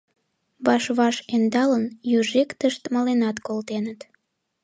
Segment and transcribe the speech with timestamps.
[0.65, 1.85] Ваш-ваш ӧндалын,
[2.17, 3.99] южиктышт маленат колтеныт.